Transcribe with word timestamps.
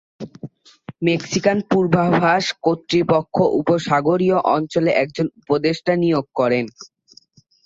Mexican 1.01 1.57
পূর্বাভাস 1.69 2.45
কর্তৃপক্ষ 2.65 3.35
উপসাগরীয় 3.59 4.37
অঞ্চলে 4.55 4.91
একজন 5.03 5.27
উপদেষ্টা 5.39 5.93
নিয়োগ 6.03 6.25
করেন। 6.39 6.65